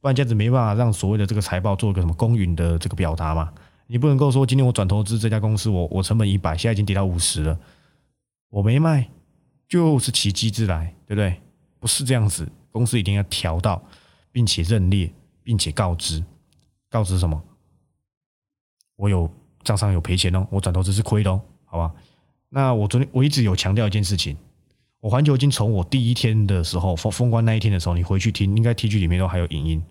[0.00, 3.52] 不然这样子没办法让所谓的这个财报做一个什么公允的这个表达嘛。
[3.86, 7.56] 你不能够说今天我转投资这家公司，我我成本一百，现在已经跌到五十了，
[8.48, 9.08] 我没卖，
[9.68, 11.40] 就是奇迹之来，对不对？
[11.78, 13.80] 不是这样子，公司一定要调到，
[14.32, 15.08] 并且认列，
[15.44, 16.20] 并且告知，
[16.90, 17.40] 告知什么？
[18.96, 19.30] 我有
[19.62, 21.94] 账上有赔钱哦，我转投资是亏的哦，好吧？
[22.48, 24.36] 那我昨天我一直有强调一件事情，
[24.98, 29.82] 我环球金从我第一天的时候封封关那一天的时候，你回去听，应该 T G 里面都还有影音。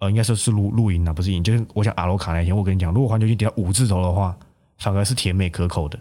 [0.00, 1.42] 呃，应该说是录录音啊，不是影。
[1.42, 4.36] 就是我想阿罗卡那天，我跟你讲，如果环球金跌到五字头的话，
[4.76, 5.96] 反而是甜美可口的，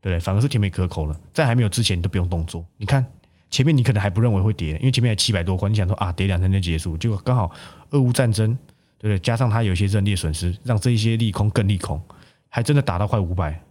[0.00, 0.20] 对不对？
[0.20, 1.18] 反而是甜美可口了。
[1.32, 2.62] 在还没有之前，你都不用动作。
[2.76, 3.06] 你看
[3.50, 7.50] 前面，你可能还不认为会跌，因为前面还七百多块，你想说啊，跌两天就结束，结果刚好
[7.90, 8.52] 俄乌战争，
[8.98, 9.18] 对不对？
[9.20, 12.00] 加上它有些认列损失，让这一些利空更利空，
[12.48, 13.62] 还真的打到快五百，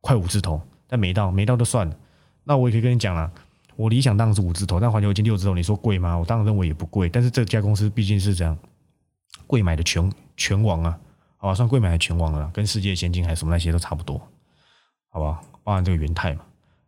[0.00, 1.96] 快五字头，但没到，没到就算了。
[2.44, 3.30] 那我也可以跟你讲了，
[3.76, 6.16] 我理想当然是五字头，但环球金六字头，你说贵吗？
[6.16, 8.56] 我当然认为也不贵，但是这家公司毕竟是这样。
[9.46, 10.98] 贵买的全全网啊，
[11.36, 14.20] 好吧，算贵买的全网了，跟世界先进还是什么那些都差不多，
[15.10, 16.42] 好吧，包含这个元泰嘛。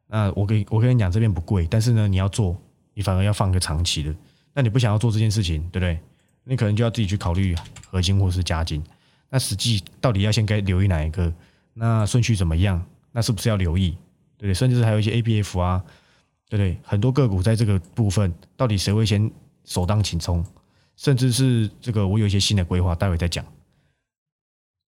[0.06, 2.56] 那我跟我跟你讲，这边不贵，但是呢，你要做，
[2.94, 4.14] 你反而要放个长期的。
[4.52, 5.98] 那你不想要做这件事情，对不对？
[6.44, 7.54] 你可能就要自己去考虑
[7.90, 8.82] 合金或是加金。
[9.28, 11.32] 那实际到底要先该留意哪一个？
[11.74, 12.82] 那顺序怎么样？
[13.10, 13.90] 那是不是要留意？
[14.38, 14.54] 对不对？
[14.54, 15.84] 甚至是还有一些 A B F 啊，
[16.48, 16.78] 对不对？
[16.84, 19.30] 很多个股在这个部分，到底谁会先
[19.64, 20.44] 首当其冲？
[20.96, 23.44] 甚至是这个，我有一些新的规划，待会再讲。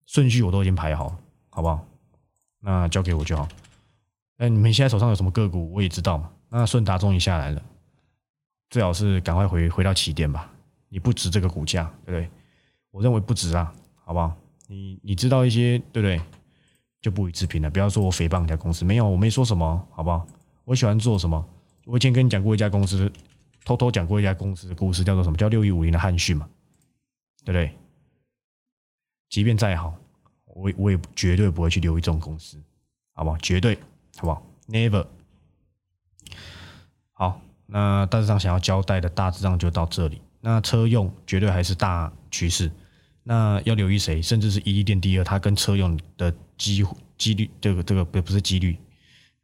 [0.06, 1.18] 顺序我都已经排好，
[1.50, 1.86] 好不好？
[2.62, 3.48] 那交给我就好。
[4.38, 6.32] 那你们现在手上有什么个股，我也知道嘛。
[6.50, 7.62] 那顺达终于下来了，
[8.70, 10.50] 最好是赶快回回到起点吧。
[10.90, 12.30] 你不值这个股价，对不对？
[12.92, 13.74] 我认为不值啊，
[14.04, 14.36] 好不好？
[14.68, 16.22] 你你知道一些，对不对？
[17.02, 17.70] 就不予置评了。
[17.70, 20.26] 不要说我诽谤一家公司，没有，我没说什么，好不好？
[20.64, 21.46] 我喜欢做什么？
[21.86, 23.12] 我以前跟你讲过一家公司。
[23.66, 25.36] 偷偷讲过一家公司的故事，叫做什么？
[25.36, 26.48] 叫六一五零的汉讯嘛，
[27.44, 27.70] 对不对？
[29.28, 29.94] 即便再好，
[30.46, 32.58] 我我也绝对不会去留意这种公司，
[33.12, 33.38] 好不好？
[33.40, 33.78] 绝对，
[34.18, 35.06] 好不好？Never。
[37.14, 40.22] 好，那大致上想要交代的大致上就到这里。
[40.42, 42.72] 那车用绝对还是大趋势，
[43.24, 44.22] 那要留意谁？
[44.22, 46.86] 甚至是伊利电第二，它跟车用的机
[47.18, 48.78] 几率，这个这个不不是几率，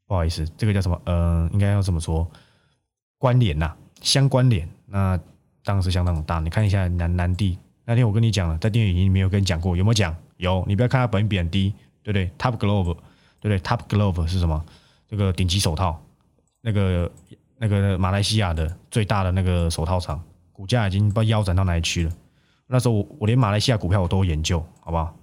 [0.06, 1.02] 不好意思，这个叫什么？
[1.06, 2.30] 嗯，应该要怎么说，
[3.18, 3.76] 关联呐。
[4.02, 5.18] 相关联，那
[5.64, 6.40] 当然是相当大。
[6.40, 10.16] 你看一下南南地那天我跟你讲了，在电影里面有跟你讲过，有没有讲？
[10.38, 10.64] 有。
[10.68, 12.98] 你不要看它本比很低，对不对？Top Glove，
[13.43, 14.63] 对不对？Top Glove 是什么？
[15.10, 16.01] 这个顶级手套，
[16.62, 17.12] 那个
[17.58, 22.12] 那个马来西亚的最大的那个手套厂，股价已经不知道腰斩到哪里去了。
[22.67, 25.13] 那时候我我连马来西亚股票我都研究，好不好？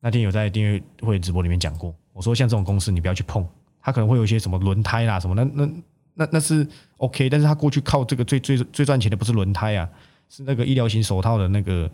[0.00, 3.48] 那天有在订阅会直播里面讲过，我说像这种公司你不要去碰，
[3.80, 5.72] 它可能会有一些什么轮胎啦什么，那那。
[6.18, 6.66] 那那是
[6.96, 9.86] OK，但是他过去靠这个最最最赚钱的不是轮胎啊，
[10.30, 11.90] 是那个医疗型手套的那个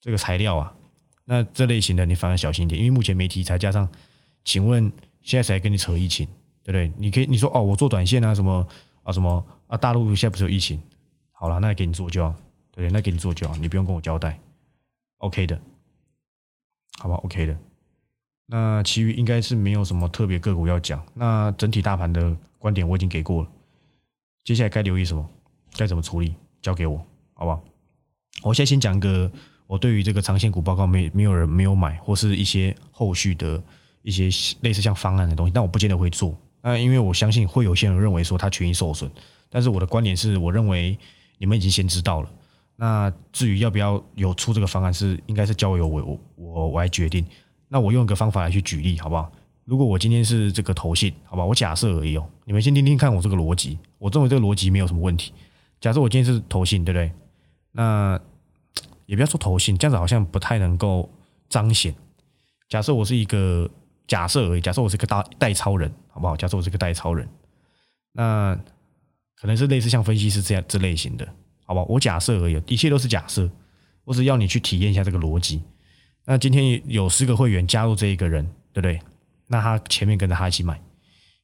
[0.00, 0.72] 这个材料啊。
[1.24, 3.88] 那这类型的你反而小心一点，因为目前没题材，加上，
[4.44, 4.90] 请问
[5.22, 6.26] 现在谁跟你扯疫情，
[6.62, 6.92] 对不对？
[6.96, 8.66] 你可以你说哦，我做短线啊，什么
[9.02, 10.80] 啊什么啊，大陆现在不是有疫情？
[11.32, 12.34] 好了，那给你做就好，
[12.72, 14.38] 对，那给你做就好，你不用跟我交代
[15.18, 15.58] ，OK 的，
[16.98, 17.56] 好吧，OK 的。
[18.46, 21.02] 那其余应该是没有什么特别个股要讲。
[21.14, 23.48] 那整体大盘的观点我已经给过了，
[24.44, 25.26] 接下来该留意什么，
[25.76, 26.98] 该怎么处理，交给我，
[27.32, 27.62] 好不好？
[28.42, 29.30] 我现在先讲个，
[29.66, 33.62] 我对于这个长线股报告没没有人没有买，或是一些后续的
[34.02, 34.28] 一些
[34.62, 36.36] 类似像方案的东西，但我不见得会做。
[36.62, 39.10] 那因为我相信会有些人认为说他权益受损，
[39.48, 40.98] 但是我的观点是我认为
[41.38, 42.30] 你们已经先知道了。
[42.76, 47.24] 那至于要不要有出这个方案，是应该是交由我我我我来决定。
[47.68, 49.30] 那我用一个方法来去举例，好不好？
[49.64, 52.26] 如果我今天是这个投信，好吧，我假设而已哦。
[52.44, 55.32] 你们先听听看我这个逻辑，我认为这个逻辑没有什么问题。
[55.80, 57.12] 假设我今天是投信，对不对？
[57.72, 58.20] 那
[59.06, 61.08] 也不要说投信，这样子好像不太能够
[61.48, 61.94] 彰显。
[62.68, 63.70] 假设我是一个
[64.10, 66.36] 假设而已，假设我是个大代超人，好不好？
[66.36, 67.28] 假设我是个代超人，
[68.12, 68.58] 那
[69.36, 71.24] 可能是类似像分析师这样这类型的，
[71.64, 71.86] 好不好？
[71.88, 73.48] 我假设而已，一切都是假设，
[74.02, 75.62] 我只要你去体验一下这个逻辑。
[76.24, 79.00] 那今天有十个会员加入这一个人，对不对？
[79.46, 80.82] 那他前面跟着他一起买，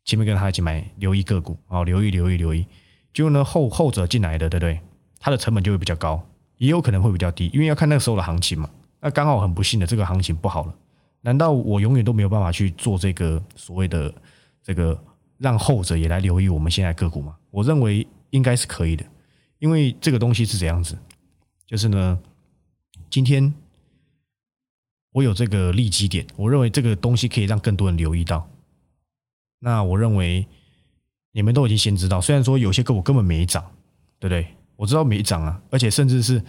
[0.05, 2.67] 前面跟着他一起买，留意个股啊，留意留意留意。
[3.15, 4.81] 就呢后后者进来的，对不对？
[5.21, 6.21] 他的成本就会比较高，
[6.57, 8.69] 也有可能会比较低，因为要看那个时候的行情嘛。
[9.01, 10.75] 那刚好很不幸的，这个行情不好了。
[11.23, 14.15] 难道我永远都没有办法去做这个所谓的
[14.63, 14.99] 这个
[15.39, 17.37] 让后者也来留意我们现在个股吗？
[17.51, 19.05] 我认为应该是可以的，
[19.59, 20.97] 因为这个东西是怎样子，
[21.67, 22.19] 就是呢，
[23.11, 23.53] 今天
[25.13, 28.49] 我有这个利基点，我认为这个东西可以让更多人留意到。
[29.59, 30.47] 那我认为
[31.33, 33.65] 你们都已经先知道，虽然说有些个股根本没涨，
[34.19, 34.47] 对不对？
[34.77, 36.43] 我知道没涨啊，而且甚至是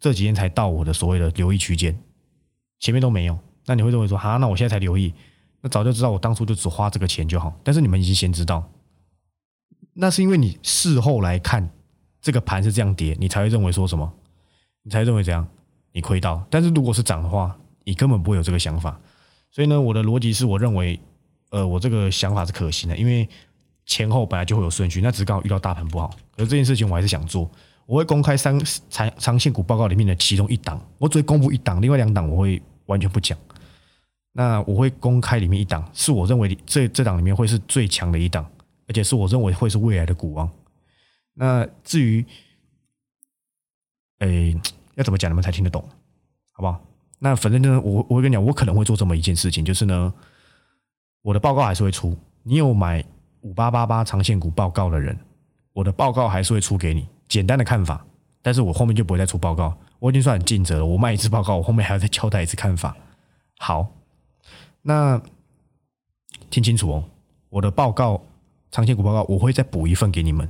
[0.00, 1.98] 这几天才到我的所谓的留意区间，
[2.80, 3.38] 前面都没有。
[3.66, 5.12] 那你会认为说，哈，那我现在才留意，
[5.60, 7.54] 那早就知道我当初就只花这个钱就好。
[7.64, 8.66] 但是你们已经先知道，
[9.92, 11.68] 那是因为你事后来看
[12.20, 14.12] 这个盘是这样跌，你才会认为说什么？
[14.82, 15.46] 你才认为怎样？
[15.92, 16.44] 你亏到。
[16.48, 19.00] 但是如果是涨的话，你根本不会有这个想法。
[19.50, 21.00] 所以呢，我的逻辑是我认为，
[21.50, 23.28] 呃，我这个想法是可行的，因为
[23.86, 26.08] 前后本来就会有顺序，那只是刚好遇到大盘不好。
[26.36, 27.50] 可是这件事情我还是想做，
[27.86, 28.56] 我会公开三
[28.90, 33.38] 长长线股报告里面的其中一档，我只会公布一档，另外两档我会完全不讲。
[34.38, 38.46] 那我会公开里面一档，是我认为这这档里面会是最强的一档，
[38.86, 40.46] 而且是我认为会是未来的股王。
[41.32, 42.22] 那至于，
[44.18, 44.54] 诶，
[44.94, 45.82] 要怎么讲你们才听得懂，
[46.52, 46.78] 好不好？
[47.18, 50.12] 那反正呢，我我会跟你讲，我可能会做这么一件事情，就是呢，
[51.22, 52.14] 我的报告还是会出。
[52.42, 53.02] 你有买
[53.40, 55.18] 五八八八长线股报告的人，
[55.72, 58.04] 我的报告还是会出给你简单的看法，
[58.42, 59.74] 但是我后面就不会再出报告。
[59.98, 62.94] 我已经算很尽责了，我卖一次报告，我后面还要再交代一次看法。
[63.56, 63.95] 好。
[64.88, 65.20] 那
[66.48, 67.04] 听清楚哦，
[67.48, 68.22] 我的报告
[68.70, 70.48] 长线股报告，我会再补一份给你们。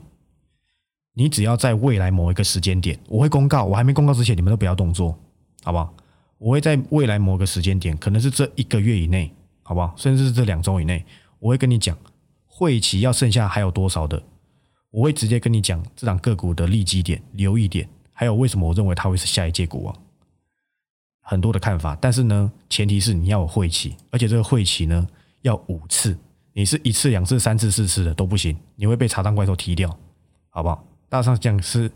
[1.15, 3.65] 你只要在未来某一个时间点，我会公告。
[3.65, 5.19] 我还没公告之前，你们都不要动作，
[5.65, 5.95] 好不好？
[6.37, 9.95] 我会在未来某个时间点，可能是这一个月以内，好不好？
[9.97, 11.03] 甚至是这两周以内，
[11.39, 11.97] 我会跟你讲
[12.45, 14.23] 会期要剩下还有多少的。
[14.91, 19.97] 我会直接跟你讲这档个股的利基点、留意点，还有为什么我认为它会是下一届股王。
[21.29, 25.05] 很多的看法，但是呢，前提是你要有晦气，而且这个晦气呢
[25.43, 26.17] 要五次，
[26.53, 29.91] 你是一次、两次、三次、四次的都不行，你会被查账怪兽踢掉，
[30.51, 30.87] 好不好？
[31.09, 31.91] 大上讲是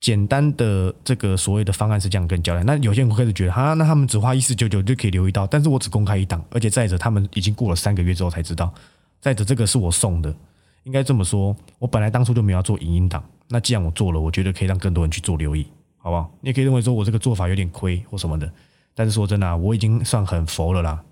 [0.00, 2.66] 简单的这个所谓的方案是这样跟教练。
[2.66, 8.74] 那有些人开始觉得，哈，那他们只花一四九九就可以留意到，但是我只公开一档，而且再者他们已经过了三个月之后才知道，
[9.20, 10.34] 再者这个是我送的，
[10.82, 15.64] 应该这么说，我本来当初就没有做影音档，那既然我做了，我觉得可以让更多人去做留意。
[15.98, 16.32] 好不好？
[16.40, 18.50] 你也可以认为说我这个做法有点亏或什么的，
[18.94, 21.04] 但是说真的，我已经算很佛了啦，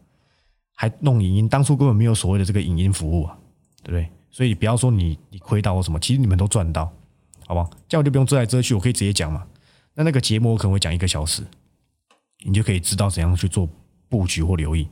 [0.75, 3.37] 还弄影音，当初根本没有所谓的这个影音服务啊，
[3.83, 4.09] 对不对？
[4.31, 6.85] 所以不要说你你亏到或什么，其实你们都赚到，
[7.46, 7.70] 好不好？
[7.88, 9.46] 这样我就不用遮来遮去，我可以直接讲嘛。
[9.94, 11.42] 那那个节目我可能会讲一个小时，
[12.44, 13.68] 你就可以知道怎样去做
[14.09, 14.87] 布局或留意。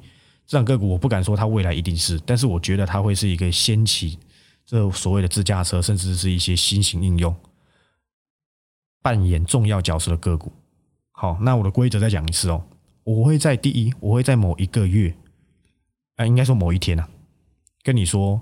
[0.46, 4.18] 这两个股我不敢说它未来一定是，但是我觉得它会是一个掀起
[4.64, 7.34] 这所谓的自驾车，甚至是一些新型应用。
[9.04, 10.50] 扮演重要角色的个股，
[11.12, 12.64] 好，那我的规则再讲一次哦。
[13.02, 15.14] 我会在第一，我会在某一个月，
[16.16, 17.06] 哎，应该说某一天啊，
[17.82, 18.40] 跟你说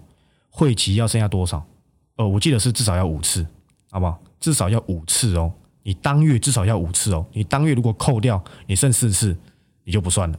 [0.48, 1.66] 会期要剩下多少？
[2.14, 3.44] 呃，我记得是至少要五次，
[3.90, 4.22] 好不好？
[4.38, 5.52] 至少要五次哦。
[5.82, 7.26] 你当月至少要五次哦。
[7.32, 9.36] 你当月如果扣掉你剩四次，
[9.82, 10.38] 你就不算了。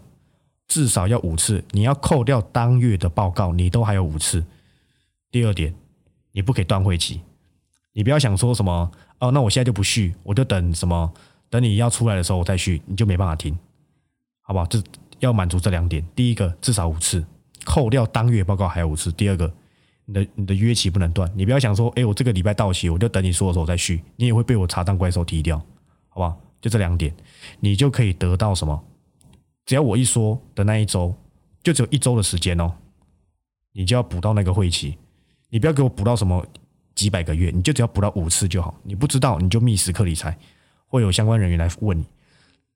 [0.70, 4.42] 至少要五次，你要扣掉当月的报告，你都还有五次。
[5.30, 5.76] 第二点，
[6.32, 7.20] 你不可以断会期，
[7.92, 8.90] 你不要想说什么。
[9.24, 11.14] 哦，那我现在就不续，我就等什么？
[11.50, 13.58] 等你要出来的时候我再续，你就没办法听，
[14.42, 14.66] 好不好？
[14.66, 14.84] 这
[15.20, 16.06] 要满足这两点。
[16.14, 17.26] 第一个，至少五次，
[17.64, 19.14] 扣掉当月报告还有五次。
[19.14, 19.50] 第二个，
[20.04, 25.58] 你的你的约期不能断，你不要想说，哎，我这个礼拜到期，我就等你说的时候再续，你也会被我查账怪兽踢掉，
[26.10, 26.38] 好不好？
[26.60, 27.16] 就这两点，
[27.62, 28.84] 你就可以得到什么？
[29.66, 31.16] 只要我一说的那一周，
[31.64, 32.74] 就只有一周的时间哦，
[33.72, 34.98] 你就要补到那个会期，
[35.50, 36.46] 你不要给我补到什么。
[36.96, 38.80] 几百个月，你就只要补到五次就好。
[38.84, 40.38] 你不知道，你就密时刻理财，
[40.88, 42.06] 会有相关人员来问你。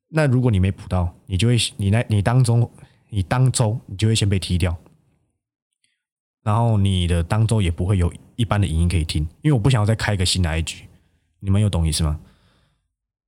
[0.09, 2.69] 那如果你没补到，你就会你那你当中
[3.09, 4.75] 你当周你就会先被踢掉，
[6.43, 10.83] 然后你的当周也不会有一般的影音可以听，因为我不想要再开一个新的 I G。
[11.39, 12.19] 你们有懂意思吗？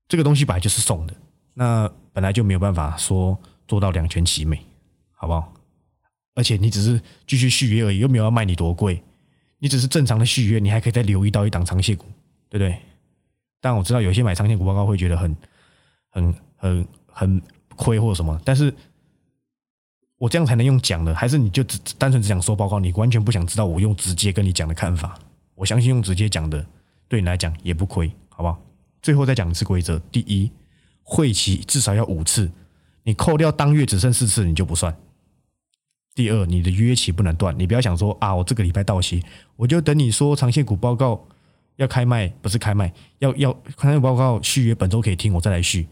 [0.07, 1.13] 这个东西本来就是送的，
[1.53, 4.65] 那本来就没有办法说做到两全其美，
[5.13, 5.53] 好不好？
[6.33, 9.03] 而且你只是继续续约而已，又没有要卖你多贵。
[9.59, 12.05] 你只是正常的续约，你还可以再留意到一档长线股，
[12.49, 12.77] 对不对？
[13.61, 15.35] 但我知道有些买长线股报告会觉得很、
[16.09, 17.41] 很、很、很
[17.75, 18.73] 亏或者什么，但是
[20.17, 25.19] 我这样才能用讲的，还是你就只单纯只想收报告，你完全不想知道我用直接跟你讲的看法？
[25.55, 26.65] 我相信用直接讲的
[27.09, 28.61] 对你来讲也不亏，好不好？
[29.01, 30.49] 最后再讲一次规则：第一，
[31.03, 32.49] 会期至少要五次，
[33.03, 34.95] 你扣掉当月只剩四次，你就不算。
[36.19, 39.23] 第二，你的约期不能断，你不要想说啊，我这个礼拜到期，
[39.55, 41.25] 我就等你说长线股报告
[41.77, 45.87] 要开卖，不是开卖，要要长线报告续约，本周可以听，我再来续，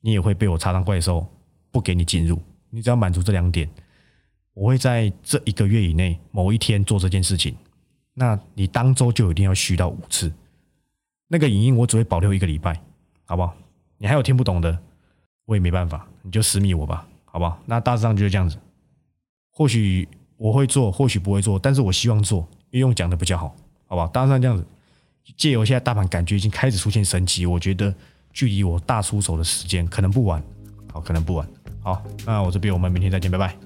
[0.00, 1.26] 你也会被我插上怪兽，
[1.72, 2.40] 不给你进入。
[2.70, 3.68] 你只要满足这两点，
[4.52, 7.56] 我会在这一个月以内某一天做这件事情，
[8.14, 10.32] 那你当周就一定要续到五次。
[11.26, 12.80] 那个影音我只会保留一个礼拜，
[13.24, 13.52] 好不好？
[13.98, 14.78] 你还有听不懂的，
[15.46, 17.60] 我也没办法，你就私密我吧，好不好？
[17.66, 18.56] 那大致上就是这样子。
[19.54, 22.40] 或许我会做，或许不会做，但是我希望做，
[22.70, 23.54] 因为用讲的比较好，
[23.86, 24.10] 好吧？
[24.12, 24.66] 当然这样子。
[25.38, 27.92] 借由现在大盘感觉已经开始出现神奇，我觉得
[28.30, 30.42] 距离我大出手的时间可能不晚，
[30.92, 31.48] 好，可能不晚。
[31.80, 33.56] 好，那我这边我们明天再见，拜拜。